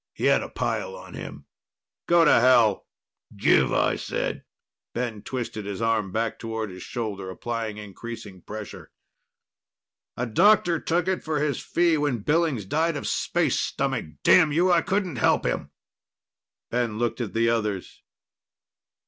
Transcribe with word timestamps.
He 0.15 0.25
had 0.25 0.41
a 0.41 0.49
pile 0.49 0.95
on 0.95 1.13
him." 1.13 1.45
"Go 2.07 2.25
to 2.25 2.39
hell!" 2.39 2.87
"Give, 3.37 3.71
I 3.71 3.97
said!" 3.97 4.43
Ben 4.95 5.21
twisted 5.21 5.65
his 5.67 5.79
arm 5.79 6.11
back 6.11 6.39
toward 6.39 6.71
his 6.71 6.81
shoulder, 6.81 7.29
applying 7.29 7.77
increasing 7.77 8.41
pressure. 8.41 8.89
"A 10.17 10.25
doctor 10.25 10.79
took 10.79 11.07
it 11.07 11.23
for 11.23 11.39
his 11.39 11.59
fee 11.61 11.99
when 11.99 12.23
Billings 12.23 12.65
died 12.65 12.97
of 12.97 13.05
space 13.05 13.59
stomach. 13.59 14.05
Damn 14.23 14.51
you, 14.51 14.71
I 14.71 14.81
couldn't 14.81 15.17
help 15.17 15.45
him!" 15.45 15.69
Ben 16.71 16.97
looked 16.97 17.21
at 17.21 17.33
the 17.35 17.49
others. 17.51 18.01